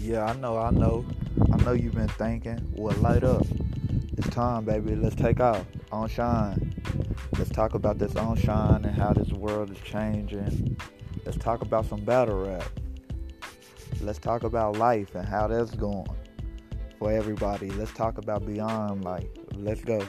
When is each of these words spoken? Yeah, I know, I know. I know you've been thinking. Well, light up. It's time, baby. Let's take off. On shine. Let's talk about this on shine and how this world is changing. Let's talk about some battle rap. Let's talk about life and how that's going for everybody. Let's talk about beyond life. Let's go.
Yeah, 0.00 0.26
I 0.26 0.32
know, 0.34 0.56
I 0.56 0.70
know. 0.70 1.04
I 1.52 1.56
know 1.64 1.72
you've 1.72 1.94
been 1.94 2.08
thinking. 2.08 2.72
Well, 2.76 2.96
light 2.98 3.24
up. 3.24 3.44
It's 4.16 4.28
time, 4.28 4.64
baby. 4.64 4.94
Let's 4.94 5.16
take 5.16 5.40
off. 5.40 5.64
On 5.90 6.08
shine. 6.08 6.72
Let's 7.36 7.50
talk 7.50 7.74
about 7.74 7.98
this 7.98 8.14
on 8.14 8.36
shine 8.36 8.84
and 8.84 8.94
how 8.94 9.12
this 9.12 9.32
world 9.32 9.72
is 9.72 9.78
changing. 9.78 10.76
Let's 11.24 11.36
talk 11.36 11.62
about 11.62 11.86
some 11.86 12.04
battle 12.04 12.44
rap. 12.44 12.64
Let's 14.00 14.20
talk 14.20 14.44
about 14.44 14.76
life 14.76 15.16
and 15.16 15.26
how 15.26 15.48
that's 15.48 15.74
going 15.74 16.06
for 17.00 17.10
everybody. 17.10 17.68
Let's 17.70 17.92
talk 17.92 18.18
about 18.18 18.46
beyond 18.46 19.04
life. 19.04 19.26
Let's 19.56 19.82
go. 19.82 20.06